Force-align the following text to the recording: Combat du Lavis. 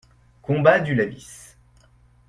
Combat 0.41 0.79
du 0.79 0.95
Lavis. 0.95 1.55